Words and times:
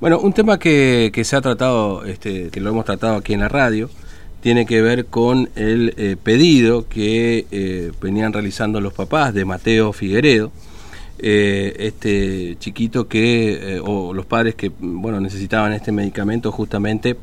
Bueno, 0.00 0.20
un 0.20 0.32
tema 0.32 0.60
que, 0.60 1.10
que 1.12 1.24
se 1.24 1.34
ha 1.34 1.40
tratado, 1.40 2.04
este, 2.04 2.50
que 2.50 2.60
lo 2.60 2.70
hemos 2.70 2.84
tratado 2.84 3.16
aquí 3.16 3.34
en 3.34 3.40
la 3.40 3.48
radio, 3.48 3.90
tiene 4.40 4.64
que 4.64 4.80
ver 4.80 5.06
con 5.06 5.50
el 5.56 5.92
eh, 5.96 6.16
pedido 6.22 6.86
que 6.88 7.46
eh, 7.50 7.90
venían 8.00 8.32
realizando 8.32 8.80
los 8.80 8.92
papás 8.92 9.34
de 9.34 9.44
Mateo 9.44 9.92
Figueredo, 9.92 10.52
eh, 11.18 11.74
este 11.80 12.56
chiquito 12.60 13.08
que, 13.08 13.80
o 13.84 14.14
los 14.14 14.24
padres 14.24 14.54
que, 14.54 14.70
bueno, 14.78 15.18
necesitaban 15.18 15.72
este 15.72 15.90
medicamento 15.90 16.52
justamente 16.52 17.16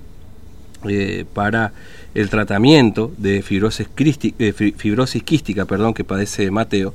para 1.33 1.71
el 2.13 2.29
tratamiento 2.29 3.11
de 3.17 3.41
fibrosis, 3.41 3.87
fibrosis 4.75 5.23
quística 5.23 5.65
perdón, 5.65 5.93
que 5.93 6.03
padece 6.03 6.51
Mateo. 6.51 6.93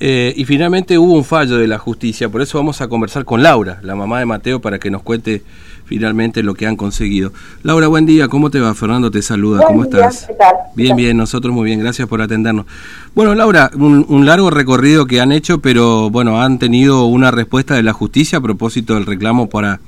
Eh, 0.00 0.32
y 0.36 0.44
finalmente 0.44 0.96
hubo 0.96 1.12
un 1.14 1.24
fallo 1.24 1.58
de 1.58 1.66
la 1.66 1.78
justicia, 1.78 2.28
por 2.28 2.40
eso 2.40 2.56
vamos 2.56 2.80
a 2.80 2.88
conversar 2.88 3.24
con 3.24 3.42
Laura, 3.42 3.80
la 3.82 3.96
mamá 3.96 4.20
de 4.20 4.26
Mateo, 4.26 4.60
para 4.60 4.78
que 4.78 4.90
nos 4.90 5.02
cuente 5.02 5.42
finalmente 5.86 6.42
lo 6.42 6.54
que 6.54 6.66
han 6.66 6.76
conseguido. 6.76 7.32
Laura, 7.64 7.88
buen 7.88 8.06
día, 8.06 8.28
¿cómo 8.28 8.50
te 8.50 8.60
va? 8.60 8.74
Fernando 8.74 9.10
te 9.10 9.22
saluda, 9.22 9.64
¿cómo 9.66 9.84
estás? 9.84 10.28
Bien, 10.76 10.94
bien, 10.94 11.16
nosotros 11.16 11.52
muy 11.52 11.64
bien, 11.64 11.80
gracias 11.80 12.06
por 12.06 12.22
atendernos. 12.22 12.66
Bueno, 13.14 13.34
Laura, 13.34 13.70
un, 13.74 14.24
largo 14.24 14.50
recorrido 14.50 15.06
que 15.06 15.20
han 15.20 15.32
hecho, 15.32 15.60
pero 15.60 16.10
bueno, 16.10 16.40
han 16.40 16.58
tenido 16.58 17.06
una 17.06 17.30
respuesta 17.30 17.74
de 17.74 17.82
la 17.82 17.92
justicia 17.92 18.38
a 18.38 18.40
propósito 18.40 18.94
del 18.94 19.06
reclamo 19.06 19.48
para 19.48 19.80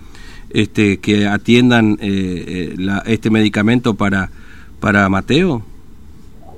este 0.49 0.99
que 0.99 1.29
atiendan 1.29 1.99
eh, 2.01 2.75
eh, 2.77 3.01
este 3.07 3.31
medicamento 3.31 3.95
para, 3.95 4.31
para 4.81 5.09
Mateo. 5.09 5.63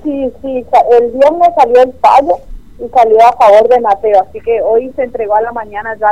Sí, 0.04 0.10
sí, 0.40 0.48
el 0.48 1.10
viernes 1.12 1.48
salió 1.58 1.82
el 1.82 1.92
fallo 2.00 2.51
y 2.82 2.88
salió 2.88 3.16
a 3.26 3.32
favor 3.32 3.68
de 3.68 3.80
Mateo. 3.80 4.22
Así 4.28 4.40
que 4.40 4.60
hoy 4.62 4.90
se 4.96 5.04
entregó 5.04 5.36
a 5.36 5.42
la 5.42 5.52
mañana 5.52 5.96
ya 5.98 6.10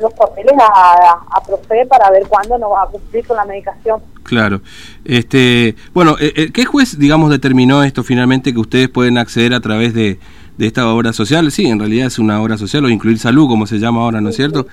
los 0.00 0.12
papeles 0.14 0.54
a, 0.58 1.18
a, 1.30 1.42
Profe 1.44 1.86
para 1.86 2.10
ver 2.10 2.24
cuándo 2.26 2.58
nos 2.58 2.72
va 2.72 2.82
a 2.82 2.86
cumplir 2.86 3.24
con 3.24 3.36
la 3.36 3.44
medicación. 3.44 4.00
Claro. 4.24 4.60
Este, 5.04 5.76
bueno, 5.92 6.16
eh, 6.18 6.32
eh, 6.36 6.52
¿qué 6.52 6.64
juez, 6.64 6.98
digamos, 6.98 7.30
determinó 7.30 7.84
esto 7.84 8.02
finalmente 8.02 8.52
que 8.52 8.58
ustedes 8.58 8.88
pueden 8.88 9.18
acceder 9.18 9.54
a 9.54 9.60
través 9.60 9.94
de, 9.94 10.18
de 10.58 10.66
esta 10.66 10.88
obra 10.88 11.12
social? 11.12 11.52
Sí, 11.52 11.66
en 11.66 11.78
realidad 11.78 12.08
es 12.08 12.18
una 12.18 12.42
obra 12.42 12.58
social 12.58 12.84
o 12.84 12.88
incluir 12.88 13.18
salud, 13.18 13.46
como 13.46 13.66
se 13.66 13.78
llama 13.78 14.00
ahora, 14.00 14.20
¿no 14.20 14.30
es 14.30 14.36
cierto? 14.36 14.66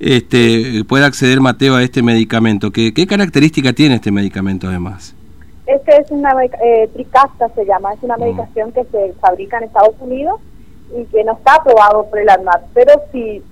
Este, 0.00 0.84
puede 0.84 1.04
acceder 1.04 1.40
Mateo 1.40 1.74
a 1.76 1.82
este 1.82 2.02
medicamento. 2.02 2.70
¿Qué, 2.70 2.94
¿Qué 2.94 3.06
característica 3.06 3.72
tiene 3.72 3.96
este 3.96 4.10
medicamento 4.10 4.68
además? 4.68 5.14
Este 5.72 5.96
es 5.98 6.10
una 6.10 6.34
eh, 6.44 6.88
Tricasta 6.92 7.48
se 7.54 7.64
llama, 7.64 7.94
es 7.94 8.02
una 8.02 8.16
mm. 8.16 8.20
medicación 8.20 8.72
que 8.72 8.84
se 8.84 9.14
fabrica 9.20 9.56
en 9.56 9.64
Estados 9.64 9.94
Unidos 10.00 10.38
y 10.94 11.04
que 11.06 11.24
no 11.24 11.32
está 11.32 11.54
aprobado 11.54 12.04
por 12.10 12.18
el 12.18 12.28
ANMAT, 12.28 12.62
pero 12.74 12.92
si 13.10 13.42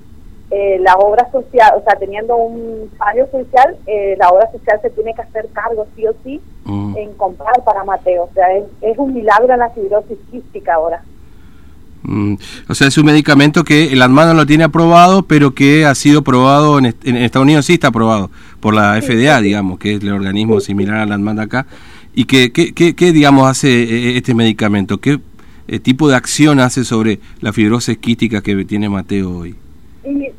eh, 0.51 0.79
la 0.81 0.95
obra 0.97 1.31
social, 1.33 1.73
o 1.79 1.83
sea, 1.83 1.99
teniendo 1.99 2.37
un 2.37 2.91
fallo 2.99 3.27
social, 3.31 3.77
eh, 3.87 4.17
la 4.19 4.29
obra 4.29 4.51
social 4.53 4.79
se 4.83 4.91
tiene 4.91 5.15
que 5.15 5.23
hacer 5.23 5.49
cargo 5.55 5.87
sí 5.97 6.07
o 6.07 6.13
sí 6.23 6.41
mm. 6.65 6.97
en 6.99 7.15
comprar 7.15 7.65
para 7.65 7.85
Mateo, 7.85 8.25
o 8.25 8.35
sea, 8.35 8.47
es, 8.83 8.99
un 8.99 9.15
milagro 9.15 9.55
en 9.55 9.61
la 9.61 9.71
fibrosis 9.71 10.19
quística 10.31 10.75
ahora. 10.75 11.03
Mm. 12.03 12.35
O 12.69 12.75
sea, 12.75 12.89
es 12.89 12.99
un 12.99 13.07
medicamento 13.07 13.65
que 13.65 13.95
el 13.95 14.03
ANMAT 14.03 14.27
no 14.27 14.35
lo 14.35 14.47
tiene 14.47 14.65
aprobado, 14.65 15.23
pero 15.23 15.55
que 15.55 15.87
ha 15.87 15.95
sido 15.95 16.21
aprobado 16.21 16.79
en, 16.79 16.87
Estados 16.87 17.45
Unidos, 17.45 17.65
sí 17.65 17.75
está 17.75 17.89
aprobado 17.89 18.31
por 18.61 18.75
la 18.75 19.01
FDA, 19.01 19.41
digamos, 19.41 19.79
que 19.79 19.95
es 19.95 20.03
el 20.03 20.13
organismo 20.13 20.61
similar 20.61 20.97
al 20.97 21.13
ANMAT 21.13 21.39
acá 21.39 21.67
¿Y 22.13 22.25
qué, 22.25 22.53
qué, 22.53 22.73
qué, 22.75 23.13
digamos, 23.13 23.49
hace 23.49 23.69
eh, 23.69 24.17
este 24.17 24.35
medicamento? 24.35 24.99
¿Qué 24.99 25.21
eh, 25.69 25.79
tipo 25.79 26.09
de 26.09 26.17
acción 26.17 26.59
hace 26.61 26.85
sobre 26.85 27.21
la 27.41 27.53
fibrosis 27.53 27.99
quística 27.99 28.43
que 28.43 28.65
tiene 28.65 28.89
Mateo 28.89 29.39
hoy? 29.39 29.55
Y, 30.05 30.25
eh, 30.25 30.35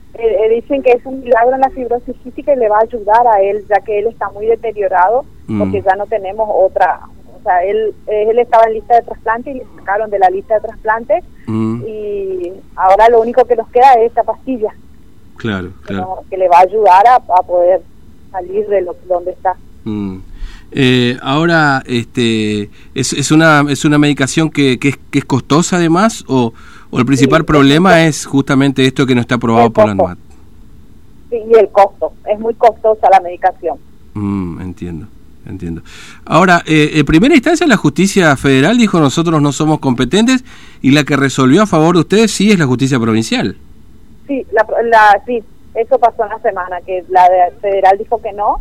dicen 0.55 0.83
que 0.83 0.91
es 0.91 1.05
un 1.05 1.21
milagro 1.21 1.55
en 1.55 1.61
la 1.61 1.69
fibrosis 1.69 2.15
quística 2.23 2.53
y 2.53 2.57
le 2.57 2.67
va 2.67 2.77
a 2.77 2.83
ayudar 2.83 3.25
a 3.27 3.41
él, 3.41 3.63
ya 3.69 3.79
que 3.81 3.99
él 3.99 4.07
está 4.07 4.29
muy 4.29 4.45
deteriorado, 4.47 5.23
mm. 5.47 5.59
porque 5.59 5.81
ya 5.81 5.95
no 5.95 6.05
tenemos 6.07 6.47
otra. 6.51 6.99
O 7.39 7.43
sea, 7.43 7.63
él, 7.63 7.93
él 8.07 8.37
estaba 8.37 8.65
en 8.65 8.73
lista 8.73 8.95
de 8.95 9.01
trasplante 9.03 9.51
y 9.51 9.53
le 9.55 9.65
sacaron 9.77 10.09
de 10.09 10.19
la 10.19 10.29
lista 10.29 10.55
de 10.55 10.61
trasplante. 10.61 11.23
Mm. 11.47 11.83
Y 11.87 12.51
ahora 12.75 13.09
lo 13.09 13.21
único 13.21 13.45
que 13.45 13.55
nos 13.55 13.69
queda 13.69 13.93
es 13.93 14.07
esta 14.07 14.23
pastilla. 14.23 14.73
Claro, 15.37 15.71
claro. 15.83 16.23
Que, 16.29 16.37
le 16.37 16.47
va 16.49 16.59
a 16.59 16.61
ayudar 16.61 17.03
a, 17.07 17.19
poder 17.41 17.81
salir 18.31 18.67
de 18.67 18.81
lo, 18.81 18.95
donde 19.07 19.31
está. 19.31 19.55
Mm. 19.85 20.19
Eh, 20.71 21.17
ahora, 21.21 21.83
este, 21.85 22.69
es, 22.95 23.13
es, 23.13 23.31
una, 23.31 23.65
es 23.69 23.83
una 23.83 23.97
medicación 23.97 24.49
que, 24.49 24.79
que, 24.79 24.89
es, 24.89 24.99
que 25.09 25.19
es 25.19 25.25
costosa 25.25 25.75
además 25.75 26.23
o, 26.27 26.53
o 26.89 26.99
el 26.99 27.05
principal 27.05 27.43
problema 27.43 28.05
es 28.05 28.25
justamente 28.25 28.85
esto 28.85 29.05
que 29.05 29.13
no 29.13 29.21
está 29.21 29.35
aprobado 29.35 29.69
por 29.71 29.85
la 29.85 29.91
ANMAT. 29.91 30.17
Sí, 31.29 31.37
y 31.49 31.57
el 31.57 31.69
costo. 31.69 32.13
Es 32.31 32.39
muy 32.39 32.53
costosa 32.55 33.09
la 33.11 33.19
medicación. 33.19 33.77
Mm, 34.13 34.61
entiendo. 34.61 35.07
Entiendo. 35.45 35.81
Ahora, 36.23 36.61
eh, 36.67 36.91
en 36.93 37.05
primera 37.05 37.33
instancia 37.33 37.65
la 37.65 37.75
justicia 37.75 38.37
federal 38.37 38.77
dijo 38.77 38.99
nosotros 38.99 39.41
no 39.41 39.51
somos 39.51 39.79
competentes 39.79 40.45
y 40.83 40.91
la 40.91 41.03
que 41.03 41.17
resolvió 41.17 41.63
a 41.63 41.65
favor 41.65 41.95
de 41.95 42.01
ustedes 42.01 42.31
sí 42.31 42.51
es 42.51 42.59
la 42.59 42.67
justicia 42.67 42.99
provincial. 42.99 43.57
Sí, 44.27 44.45
la, 44.51 44.65
la, 44.83 45.21
sí 45.25 45.43
eso 45.73 45.97
pasó 45.97 46.23
en 46.23 46.29
la 46.29 46.39
semana, 46.39 46.81
que 46.85 47.03
la 47.09 47.27
federal 47.61 47.97
dijo 47.97 48.21
que 48.21 48.33
no 48.33 48.57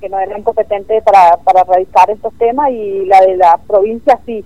que 0.00 0.08
no 0.08 0.18
era 0.18 0.38
incompetente 0.38 1.02
para, 1.02 1.36
para 1.38 1.64
realizar 1.64 2.10
estos 2.10 2.32
temas 2.34 2.70
y 2.70 3.04
la 3.06 3.20
de 3.20 3.36
la 3.36 3.58
provincia 3.66 4.18
sí 4.26 4.44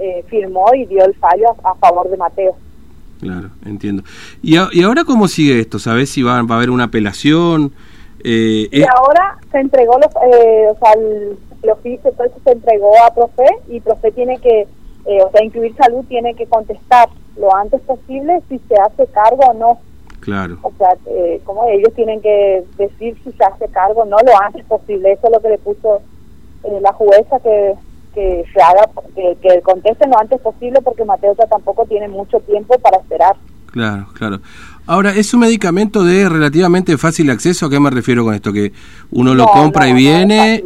eh, 0.00 0.24
firmó 0.28 0.74
y 0.74 0.86
dio 0.86 1.04
el 1.04 1.14
fallo 1.14 1.56
a, 1.62 1.74
favor 1.74 2.08
de 2.08 2.16
Mateo. 2.16 2.56
Claro, 3.20 3.50
entiendo. 3.66 4.02
¿Y, 4.42 4.56
y 4.72 4.82
ahora 4.82 5.04
cómo 5.04 5.28
sigue 5.28 5.58
esto? 5.58 5.78
¿Sabes 5.78 6.10
si 6.10 6.22
va, 6.22 6.40
va 6.42 6.54
a 6.54 6.58
haber 6.58 6.70
una 6.70 6.84
apelación? 6.84 7.72
Eh, 8.24 8.68
y 8.70 8.82
ahora 8.82 9.38
se 9.50 9.58
entregó, 9.58 9.98
los, 9.98 10.10
eh, 10.32 10.66
o 10.70 10.78
sea, 10.78 10.92
el, 10.94 11.38
el 11.62 11.70
oficio, 11.70 12.12
todo 12.12 12.26
eso 12.26 12.36
se 12.44 12.50
entregó 12.52 12.92
a 13.04 13.14
Profe 13.14 13.46
y 13.68 13.80
Profe 13.80 14.10
tiene 14.12 14.38
que, 14.38 14.66
eh, 15.06 15.22
o 15.24 15.30
sea, 15.30 15.44
Incluir 15.44 15.74
Salud 15.76 16.04
tiene 16.08 16.34
que 16.34 16.46
contestar 16.46 17.08
lo 17.36 17.54
antes 17.54 17.80
posible 17.82 18.42
si 18.48 18.58
se 18.68 18.74
hace 18.74 19.06
cargo 19.12 19.42
o 19.48 19.54
no 19.54 19.78
Claro. 20.20 20.58
O 20.62 20.72
sea, 20.76 20.96
eh, 21.06 21.40
como 21.44 21.66
ellos 21.68 21.92
tienen 21.94 22.20
que 22.20 22.64
decir 22.76 23.16
si 23.24 23.32
se 23.32 23.44
hace 23.44 23.68
cargo, 23.68 24.04
no 24.04 24.16
lo 24.18 24.32
antes 24.42 24.64
posible. 24.64 25.12
Eso 25.12 25.26
es 25.26 25.32
lo 25.32 25.40
que 25.40 25.48
le 25.48 25.58
puso 25.58 26.02
eh, 26.64 26.78
la 26.82 26.92
jueza 26.92 27.38
que, 27.40 27.74
que 28.14 28.44
se 28.52 28.60
haga, 28.60 28.88
que, 29.14 29.36
que 29.40 29.60
contesten 29.62 30.10
lo 30.10 30.18
antes 30.18 30.40
posible 30.40 30.80
porque 30.82 31.04
Mateo 31.04 31.34
tampoco 31.34 31.86
tiene 31.86 32.08
mucho 32.08 32.40
tiempo 32.40 32.78
para 32.78 32.98
esperar. 32.98 33.36
Claro, 33.70 34.06
claro. 34.14 34.40
Ahora, 34.86 35.14
¿es 35.14 35.34
un 35.34 35.40
medicamento 35.40 36.02
de 36.02 36.28
relativamente 36.28 36.96
fácil 36.96 37.30
acceso? 37.30 37.66
¿A 37.66 37.70
qué 37.70 37.78
me 37.78 37.90
refiero 37.90 38.24
con 38.24 38.34
esto? 38.34 38.52
¿Que 38.52 38.72
uno 39.10 39.34
lo 39.34 39.46
compra 39.46 39.88
y 39.88 39.92
viene 39.92 40.64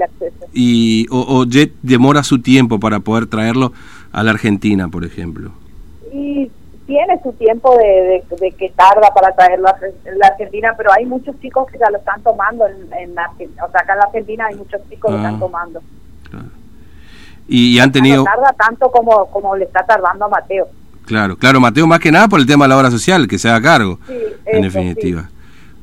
y 0.52 1.06
o, 1.10 1.40
o 1.40 1.44
demora 1.82 2.22
su 2.22 2.40
tiempo 2.40 2.78
para 2.78 3.00
poder 3.00 3.26
traerlo 3.26 3.72
a 4.12 4.22
la 4.22 4.30
Argentina, 4.30 4.88
por 4.88 5.04
ejemplo? 5.04 5.52
Tiene 6.92 7.18
su 7.22 7.32
tiempo 7.32 7.74
de, 7.78 8.22
de, 8.38 8.52
que 8.52 8.68
tarda 8.76 9.14
para 9.14 9.32
traerlo 9.32 9.66
a 9.68 9.76
la 10.14 10.26
Argentina, 10.26 10.74
pero 10.76 10.92
hay 10.92 11.06
muchos 11.06 11.40
chicos 11.40 11.66
que 11.72 11.78
ya 11.78 11.88
lo 11.90 11.96
están 11.96 12.22
tomando 12.22 12.66
en, 12.66 12.92
en 12.92 13.18
Argentina. 13.18 13.64
O 13.64 13.70
sea, 13.70 13.80
acá 13.80 13.94
en 13.94 13.98
la 14.00 14.04
Argentina 14.04 14.46
hay 14.46 14.56
muchos 14.56 14.78
chicos 14.90 15.10
que 15.10 15.12
lo 15.12 15.16
están 15.16 15.36
ah, 15.36 15.40
tomando. 15.40 15.80
Y, 17.48 17.78
han 17.78 17.90
tenido... 17.92 18.18
No 18.18 18.24
tarda 18.24 18.52
tanto 18.52 18.90
como, 18.90 19.24
como 19.30 19.56
le 19.56 19.64
está 19.64 19.86
tardando 19.86 20.26
a 20.26 20.28
Mateo. 20.28 20.68
Claro, 21.06 21.34
claro, 21.38 21.60
Mateo 21.60 21.86
más 21.86 21.98
que 21.98 22.12
nada 22.12 22.28
por 22.28 22.40
el 22.40 22.46
tema 22.46 22.66
de 22.66 22.68
la 22.68 22.76
obra 22.76 22.90
social, 22.90 23.26
que 23.26 23.38
se 23.38 23.48
haga 23.48 23.62
cargo, 23.62 23.98
en 24.44 24.60
definitiva. 24.60 25.30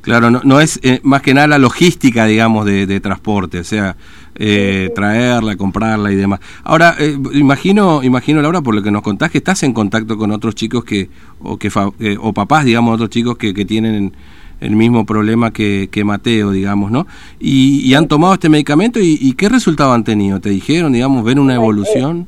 Claro, 0.02 0.30
no, 0.30 0.40
no 0.44 0.60
es 0.60 0.80
eh, 0.82 1.00
más 1.02 1.22
que 1.22 1.34
nada 1.34 1.46
la 1.46 1.58
logística, 1.58 2.24
digamos, 2.24 2.64
de, 2.64 2.86
de 2.86 3.00
transporte, 3.00 3.58
o 3.58 3.64
sea, 3.64 3.96
eh, 4.42 4.90
traerla, 4.94 5.56
comprarla 5.56 6.10
y 6.10 6.16
demás. 6.16 6.40
Ahora, 6.64 6.94
eh, 6.98 7.14
imagino, 7.34 8.02
imagino, 8.02 8.40
Laura, 8.40 8.62
por 8.62 8.74
lo 8.74 8.82
que 8.82 8.90
nos 8.90 9.02
contás, 9.02 9.30
que 9.30 9.38
estás 9.38 9.62
en 9.64 9.74
contacto 9.74 10.16
con 10.16 10.30
otros 10.30 10.54
chicos 10.54 10.82
que, 10.82 11.10
o, 11.42 11.58
que 11.58 11.68
eh, 12.00 12.16
o 12.18 12.32
papás, 12.32 12.64
digamos, 12.64 12.94
otros 12.94 13.10
chicos 13.10 13.36
que, 13.36 13.52
que 13.52 13.66
tienen 13.66 14.14
el 14.60 14.76
mismo 14.76 15.04
problema 15.04 15.52
que, 15.52 15.88
que 15.90 16.04
Mateo, 16.04 16.52
digamos, 16.52 16.90
¿no? 16.90 17.06
Y, 17.38 17.92
han 17.94 18.08
tomado 18.08 18.34
este 18.34 18.48
medicamento 18.48 18.98
y, 19.02 19.34
qué 19.34 19.48
resultado 19.48 19.92
han 19.92 20.04
tenido? 20.04 20.40
¿Te 20.40 20.50
dijeron, 20.50 20.92
digamos, 20.92 21.24
ven 21.24 21.38
una 21.38 21.54
evolución? 21.54 22.26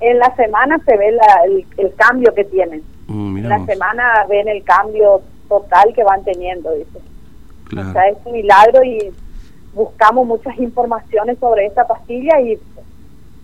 En 0.00 0.18
la 0.18 0.34
semana 0.36 0.78
se 0.86 0.96
ve 0.96 1.08
el, 1.76 1.94
cambio 1.96 2.32
que 2.34 2.44
tienen. 2.44 2.82
Mm, 3.06 3.38
en 3.38 3.48
la 3.48 3.66
semana 3.66 4.04
ven 4.30 4.48
el 4.48 4.62
cambio 4.62 5.22
total 5.48 5.92
que 5.94 6.04
van 6.04 6.24
teniendo, 6.24 6.70
dice. 6.72 6.98
O 7.72 7.92
sea, 7.92 8.08
es 8.08 8.16
un 8.24 8.32
milagro 8.32 8.82
y 8.82 9.10
buscamos 9.74 10.26
muchas 10.26 10.56
informaciones 10.58 11.38
sobre 11.38 11.66
esta 11.66 11.86
pastilla 11.86 12.40
y 12.40 12.58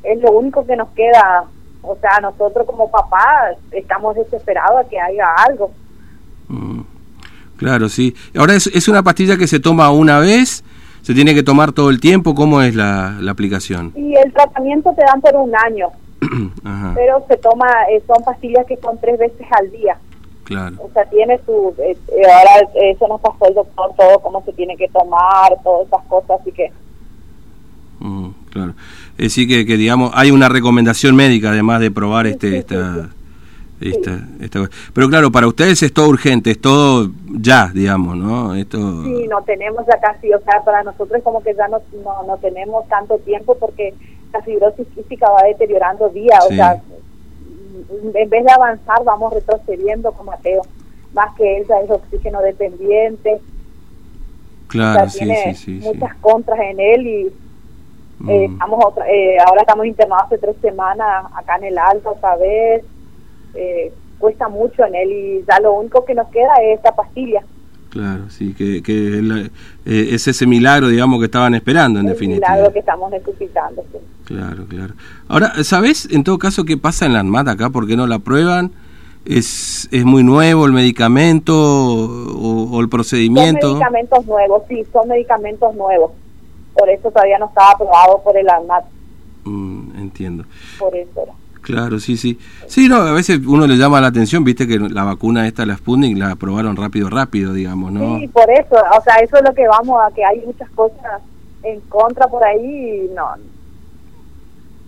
es 0.03 0.21
lo 0.21 0.33
único 0.33 0.67
que 0.67 0.77
nos 0.77 0.89
queda. 0.91 1.45
O 1.83 1.97
sea, 1.97 2.21
nosotros 2.21 2.67
como 2.67 2.91
papás 2.91 3.57
estamos 3.71 4.17
desesperados 4.17 4.85
a 4.85 4.89
que 4.89 4.99
haya 4.99 5.27
algo. 5.47 5.71
Mm, 6.49 6.81
claro, 7.57 7.89
sí. 7.89 8.15
Ahora 8.37 8.55
es, 8.55 8.67
es 8.69 8.89
una 8.89 9.03
pastilla 9.03 9.37
que 9.37 9.47
se 9.47 9.61
toma 9.61 9.91
una 9.91 10.19
vez, 10.19 10.65
se 11.03 11.15
tiene 11.15 11.35
que 11.35 11.43
tomar 11.43 11.73
todo 11.73 11.91
el 11.91 12.01
tiempo. 12.01 12.35
¿Cómo 12.35 12.63
es 12.63 12.75
la, 12.75 13.19
la 13.21 13.33
aplicación? 13.33 13.93
Y 13.95 14.15
el 14.15 14.33
tratamiento 14.33 14.95
te 14.95 15.05
dan 15.05 15.21
por 15.21 15.37
un 15.37 15.55
año. 15.55 15.89
Pero 16.95 17.25
se 17.29 17.37
toma, 17.37 17.69
eh, 17.91 18.03
son 18.07 18.25
pastillas 18.25 18.65
que 18.67 18.79
son 18.79 18.99
tres 18.99 19.19
veces 19.19 19.47
al 19.51 19.71
día. 19.71 19.99
Claro. 20.45 20.77
O 20.79 20.91
sea, 20.93 21.05
tiene 21.07 21.41
su... 21.45 21.75
Eh, 21.79 21.97
eh, 22.09 22.23
ahora 22.31 22.69
eso 22.75 23.09
nos 23.09 23.21
pasó 23.21 23.47
el 23.49 23.55
doctor, 23.55 23.93
todo 23.97 24.19
cómo 24.21 24.43
se 24.45 24.53
tiene 24.53 24.77
que 24.77 24.89
tomar, 24.89 25.57
todas 25.63 25.87
esas 25.87 26.03
cosas, 26.05 26.41
así 26.41 26.53
que... 26.53 26.71
Mm, 28.01 28.29
claro. 28.51 28.75
Es 29.17 29.25
decir, 29.25 29.49
que, 29.49 29.65
que, 29.65 29.77
digamos, 29.77 30.11
hay 30.15 30.31
una 30.31 30.49
recomendación 30.49 31.17
médica 31.17 31.51
además 31.51 31.81
de 31.81 31.91
probar 31.91 32.27
este 32.27 32.59
esta, 32.59 33.09
esta, 33.81 34.19
esta, 34.41 34.69
Pero 34.93 35.09
claro, 35.09 35.33
para 35.33 35.47
ustedes 35.47 35.83
es 35.83 35.93
todo 35.93 36.09
urgente, 36.09 36.51
es 36.51 36.61
todo 36.61 37.11
ya, 37.41 37.71
digamos, 37.73 38.17
¿no? 38.17 38.55
Esto... 38.55 38.79
Sí, 39.05 39.27
no 39.29 39.43
tenemos 39.43 39.87
ya 39.87 39.99
casi, 40.01 40.33
o 40.33 40.41
sea, 40.41 40.63
para 40.63 40.83
nosotros 40.83 41.23
como 41.23 41.43
que 41.43 41.55
ya 41.55 41.69
no, 41.69 41.81
no, 42.27 42.37
tenemos 42.39 42.87
tanto 42.89 43.17
tiempo 43.19 43.57
porque 43.59 43.95
la 44.33 44.43
fibrosis 44.43 44.87
física 44.95 45.31
va 45.31 45.47
deteriorando 45.47 46.09
día, 46.11 46.39
o 46.49 46.53
sea, 46.53 46.83
en 48.15 48.31
vez 48.31 48.45
de 48.45 48.53
avanzar 48.53 49.03
vamos 49.05 49.33
retrocediendo 49.33 50.13
con 50.13 50.27
Mateo, 50.27 50.63
más 51.13 51.35
que 51.37 51.59
él 51.59 51.67
ya 51.69 51.81
es 51.81 51.91
oxígeno 51.91 52.41
dependiente. 52.41 53.41
Claro, 54.69 55.09
sí, 55.09 55.19
tiene 55.19 55.55
sí, 55.55 55.81
muchas 55.83 56.15
contras 56.17 56.59
en 56.61 56.81
él 56.81 57.07
y 57.07 57.27
eh, 58.29 58.49
mm. 58.49 58.53
estamos 58.53 58.85
otra, 58.85 59.09
eh, 59.11 59.37
ahora 59.47 59.61
estamos 59.61 59.87
internados 59.87 60.27
hace 60.27 60.39
tres 60.39 60.57
semanas 60.63 61.27
acá 61.35 61.57
en 61.57 61.65
el 61.65 61.79
Alto 61.79 62.11
otra 62.11 62.37
vez. 62.37 62.85
Eh, 63.55 63.93
cuesta 64.19 64.49
mucho 64.49 64.85
en 64.85 64.95
él 64.95 65.13
y 65.13 65.45
ya 65.47 65.61
lo 65.61 65.75
único 65.75 66.05
que 66.05 66.15
nos 66.15 66.29
queda 66.29 66.55
es 66.63 66.79
esta 66.79 66.93
pastilla. 66.93 67.43
Claro, 67.95 68.29
sí, 68.29 68.53
que, 68.53 68.83
que 68.83 69.51
es 69.87 70.29
ese 70.29 70.47
milagro, 70.47 70.89
digamos, 70.89 71.19
que 71.21 71.25
estaban 71.25 71.55
esperando, 71.55 72.01
en 72.01 72.07
definitiva. 72.07 72.51
milagro 72.51 72.73
que 72.73 72.81
estamos 72.81 73.11
necesitando, 73.11 73.83
Claro, 74.25 74.67
claro. 74.67 74.95
Ahora, 75.29 75.65
¿sabes 75.65 76.09
en 76.11 76.25
todo 76.25 76.39
caso 76.39 76.65
qué 76.65 76.77
pasa 76.77 77.07
en 77.07 77.13
la 77.13 77.21
ANMAT 77.21 77.49
acá? 77.49 77.71
¿Por 77.71 77.87
qué 77.87 77.97
no 77.97 78.07
la 78.07 78.19
prueban? 78.19 78.73
¿Es, 79.25 79.89
es 79.91 80.05
muy 80.05 80.23
nuevo 80.23 80.67
el 80.67 80.73
medicamento 80.73 81.55
o, 81.57 82.81
el 82.81 82.89
procedimiento? 82.91 83.69
Son 83.69 83.79
medicamentos 83.79 84.27
nuevos, 84.27 84.63
sí, 84.69 84.85
son 84.93 85.09
medicamentos 85.09 85.75
nuevos 85.75 86.11
por 86.75 86.91
eso 86.91 87.11
todavía 87.11 87.39
no 87.39 87.47
estaba 87.47 87.71
aprobado 87.71 88.21
por 88.23 88.37
el 88.37 88.49
ANMAT. 88.49 88.85
Mm, 89.45 90.01
entiendo. 90.01 90.45
Por 90.79 90.95
eso 90.97 91.23
era. 91.23 91.33
Claro, 91.65 91.99
sí, 91.99 92.19
sí. 92.19 92.39
Sí, 92.67 92.89
no, 92.89 92.97
a 92.97 93.13
veces 93.13 93.41
uno 93.47 93.67
le 93.67 93.77
llama 93.77 93.99
la 93.99 94.09
atención, 94.09 94.45
viste 94.45 94.69
que 94.69 94.79
la 94.79 95.03
vacuna 95.03 95.47
esta, 95.47 95.65
la 95.65 95.77
Sputnik, 95.79 96.19
la 96.19 96.33
aprobaron 96.33 96.77
rápido, 96.77 97.09
rápido, 97.09 97.55
digamos, 97.55 97.91
¿no? 97.91 98.19
Sí, 98.19 98.29
por 98.29 98.51
eso, 98.51 98.77
o 98.77 99.03
sea, 99.03 99.17
eso 99.17 99.39
es 99.39 99.43
lo 99.45 99.55
que 99.55 99.67
vamos 99.67 99.99
a, 100.05 100.15
que 100.15 100.23
hay 100.23 100.43
muchas 100.45 100.69
cosas 100.71 101.23
en 101.63 101.81
contra 101.89 102.29
por 102.29 102.45
ahí 102.45 103.07
y 103.07 103.15
no. 103.15 103.27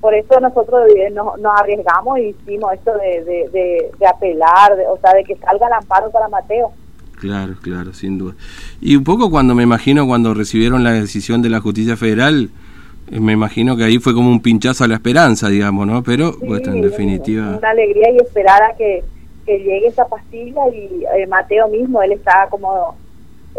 Por 0.02 0.14
eso 0.14 0.38
nosotros 0.38 0.82
eh, 0.94 1.08
nos, 1.10 1.40
nos 1.40 1.58
arriesgamos 1.58 2.18
y 2.18 2.36
hicimos 2.42 2.74
esto 2.74 2.92
de, 2.98 3.24
de, 3.24 3.90
de, 3.98 4.06
apelar, 4.06 4.72
o 4.90 4.98
sea, 5.00 5.14
de 5.14 5.24
que 5.24 5.34
salga 5.36 5.68
el 5.68 5.72
amparo 5.72 6.10
para 6.10 6.28
Mateo. 6.28 6.72
Claro, 7.18 7.54
claro, 7.62 7.94
sin 7.94 8.18
duda. 8.18 8.34
Y 8.82 8.96
un 8.96 9.04
poco 9.04 9.30
cuando 9.30 9.54
me 9.54 9.62
imagino 9.62 10.06
cuando 10.06 10.34
recibieron 10.34 10.84
la 10.84 10.92
decisión 10.92 11.40
de 11.40 11.48
la 11.48 11.62
justicia 11.62 11.96
federal, 11.96 12.50
me 13.10 13.32
imagino 13.32 13.76
que 13.76 13.84
ahí 13.84 13.98
fue 13.98 14.14
como 14.14 14.30
un 14.30 14.40
pinchazo 14.40 14.84
a 14.84 14.88
la 14.88 14.94
esperanza, 14.94 15.48
digamos, 15.48 15.86
¿no? 15.86 16.02
Pero, 16.02 16.34
pues, 16.38 16.66
en 16.66 16.80
definitiva... 16.80 17.56
Una 17.58 17.70
alegría 17.70 18.10
y 18.10 18.16
esperar 18.18 18.62
a 18.62 18.76
que, 18.76 19.04
llegue 19.46 19.86
esa 19.86 20.08
pastilla 20.08 20.60
y 20.74 21.04
eh, 21.16 21.26
Mateo 21.28 21.68
mismo, 21.68 22.02
él 22.02 22.12
estaba 22.12 22.48
como 22.50 22.96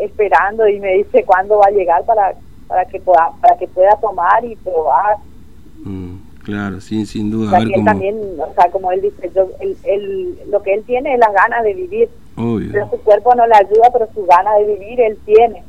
esperando 0.02 0.68
y 0.68 0.82
me 0.82 0.96
dice 0.98 1.24
cuándo 1.24 1.60
va 1.60 1.68
a 1.68 1.72
llegar 1.72 2.04
para, 2.04 2.34
para, 2.68 2.84
que, 2.86 3.00
pueda, 3.00 3.32
para 3.42 3.58
que 3.58 3.68
pueda 3.70 3.96
tomar 4.02 4.44
y 4.44 4.56
probar. 4.58 5.16
Mm, 5.86 6.16
claro, 6.44 6.82
sin, 6.82 7.06
sin 7.06 7.32
duda. 7.32 7.58
también, 7.86 8.18
o 8.38 8.54
sea, 8.54 8.70
como 8.70 8.92
él 8.92 9.02
dice, 9.02 9.32
lo 10.52 10.62
que 10.62 10.74
él 10.74 10.84
tiene 10.86 11.14
es 11.14 11.20
las 11.20 11.34
ganas 11.34 11.64
de 11.64 11.74
vivir 11.74 12.10
pero 12.38 12.90
su 12.92 12.98
cuerpo 13.02 13.34
no 13.36 13.48
le 13.48 13.56
ayuda, 13.56 13.90
pero 13.92 14.08
su 14.14 14.26
gana 14.26 14.54
de 14.56 14.76
vivir 14.76 15.02
él 15.02 15.18
tiene. 15.26 15.64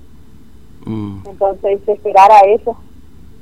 Mm. 0.84 1.20
Entonces, 1.26 1.80
esperar 1.86 2.30
a 2.30 2.40
eso. 2.40 2.76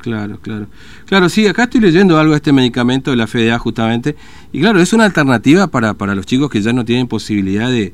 Claro, 0.06 0.38
claro. 0.40 0.66
Claro, 1.06 1.28
sí, 1.28 1.48
acá 1.48 1.64
estoy 1.64 1.80
leyendo 1.80 2.16
algo 2.16 2.30
de 2.30 2.36
este 2.36 2.52
medicamento 2.52 3.10
de 3.10 3.16
la 3.16 3.26
FDA 3.26 3.58
justamente. 3.58 4.14
Y 4.52 4.60
claro, 4.60 4.78
es 4.78 4.92
una 4.92 5.04
alternativa 5.04 5.66
para, 5.66 5.94
para 5.94 6.14
los 6.14 6.26
chicos 6.26 6.48
que 6.48 6.62
ya 6.62 6.72
no 6.72 6.84
tienen 6.84 7.08
posibilidad 7.08 7.68
de, 7.68 7.92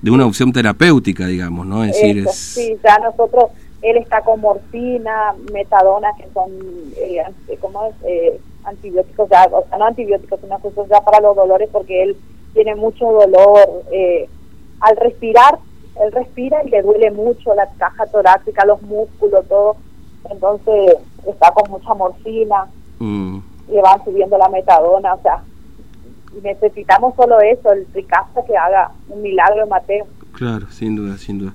de 0.00 0.10
una 0.12 0.24
opción 0.24 0.52
terapéutica, 0.52 1.26
digamos, 1.26 1.66
¿no? 1.66 1.82
Es 1.82 1.94
decir, 1.94 2.18
es... 2.18 2.32
Sí, 2.32 2.76
ya 2.84 2.96
nosotros, 3.00 3.46
él 3.82 3.96
está 3.96 4.20
con 4.20 4.40
morfina, 4.40 5.34
metadona, 5.52 6.10
que 6.16 6.28
son, 6.32 6.48
eh, 6.96 7.24
¿cómo 7.60 7.86
es? 7.86 7.94
Eh, 8.06 8.40
antibióticos, 8.62 9.28
ya, 9.28 9.48
o 9.50 9.66
sea, 9.68 9.78
no 9.78 9.86
antibióticos, 9.86 10.38
sino 10.40 10.60
cosas 10.60 10.88
ya 10.88 11.00
para 11.00 11.20
los 11.20 11.34
dolores 11.34 11.68
porque 11.72 12.04
él 12.04 12.16
tiene 12.54 12.76
mucho 12.76 13.04
dolor. 13.04 13.82
Eh, 13.90 14.28
al 14.78 14.96
respirar, 14.96 15.58
él 16.04 16.12
respira 16.12 16.62
y 16.64 16.70
le 16.70 16.82
duele 16.82 17.10
mucho 17.10 17.52
la 17.56 17.68
caja 17.78 18.06
torácica, 18.06 18.64
los 18.64 18.80
músculos, 18.82 19.44
todo. 19.48 19.76
Entonces 20.30 20.96
está 21.30 21.50
con 21.52 21.70
mucha 21.70 21.94
morfina, 21.94 22.66
mm. 22.98 23.38
le 23.70 23.82
van 23.82 24.04
subiendo 24.04 24.38
la 24.38 24.48
metadona, 24.48 25.14
o 25.14 25.22
sea, 25.22 25.42
necesitamos 26.42 27.14
solo 27.16 27.40
eso, 27.40 27.72
el 27.72 27.86
Tricasta 27.86 28.44
que 28.46 28.56
haga 28.56 28.90
un 29.08 29.22
milagro 29.22 29.62
en 29.62 29.68
Mateo. 29.68 30.06
Claro, 30.32 30.66
sin 30.70 30.94
duda, 30.94 31.18
sin 31.18 31.38
duda. 31.38 31.52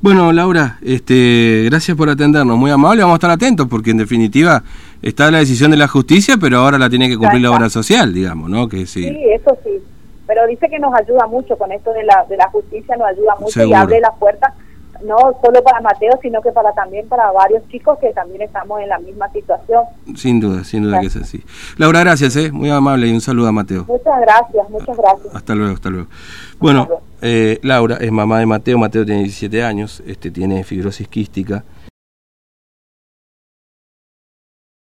Bueno, 0.00 0.32
Laura, 0.32 0.78
este, 0.82 1.64
gracias 1.68 1.96
por 1.96 2.08
atendernos, 2.08 2.56
muy 2.56 2.70
amable, 2.70 3.02
vamos 3.02 3.14
a 3.14 3.16
estar 3.16 3.30
atentos 3.30 3.66
porque 3.68 3.90
en 3.90 3.98
definitiva 3.98 4.62
está 5.02 5.30
la 5.30 5.38
decisión 5.38 5.70
de 5.70 5.76
la 5.76 5.88
justicia, 5.88 6.36
pero 6.40 6.58
ahora 6.58 6.78
la 6.78 6.88
tiene 6.88 7.08
que 7.08 7.16
cumplir 7.16 7.42
la 7.42 7.50
obra 7.50 7.68
social, 7.68 8.14
digamos, 8.14 8.48
¿no? 8.48 8.68
Que 8.68 8.86
sí. 8.86 9.02
sí, 9.08 9.18
eso 9.30 9.56
sí 9.64 9.82
pero 10.30 10.46
dice 10.46 10.68
que 10.68 10.78
nos 10.78 10.94
ayuda 10.94 11.26
mucho 11.26 11.58
con 11.58 11.72
esto 11.72 11.92
de 11.92 12.04
la, 12.04 12.24
de 12.28 12.36
la 12.36 12.48
justicia, 12.50 12.96
nos 12.96 13.08
ayuda 13.08 13.34
mucho 13.40 13.64
y 13.64 13.72
abre 13.72 13.98
la 13.98 14.12
puerta 14.12 14.54
no 15.02 15.16
solo 15.42 15.62
para 15.62 15.80
Mateo, 15.80 16.18
sino 16.22 16.40
que 16.40 16.52
para 16.52 16.72
también 16.72 17.08
para 17.08 17.30
varios 17.32 17.66
chicos 17.68 17.98
que 17.98 18.12
también 18.12 18.42
estamos 18.42 18.80
en 18.80 18.88
la 18.88 18.98
misma 18.98 19.30
situación. 19.32 19.84
Sin 20.16 20.40
duda, 20.40 20.64
sin 20.64 20.82
duda 20.82 21.00
que 21.00 21.06
es 21.06 21.16
así. 21.16 21.42
Laura, 21.76 22.00
gracias, 22.00 22.36
¿eh? 22.36 22.52
muy 22.52 22.70
amable 22.70 23.06
y 23.06 23.12
un 23.12 23.20
saludo 23.20 23.48
a 23.48 23.52
Mateo. 23.52 23.84
Muchas 23.86 24.20
gracias, 24.20 24.70
muchas 24.70 24.96
gracias. 24.96 25.34
Hasta 25.34 25.54
luego, 25.54 25.74
hasta 25.74 25.90
luego. 25.90 26.08
Bueno, 26.58 26.88
eh, 27.22 27.58
Laura 27.62 27.96
es 28.00 28.10
mamá 28.10 28.38
de 28.38 28.46
Mateo, 28.46 28.78
Mateo 28.78 29.04
tiene 29.04 29.22
17 29.22 29.62
años, 29.62 30.02
este 30.06 30.30
tiene 30.30 30.64
fibrosis 30.64 31.08
quística 31.08 31.64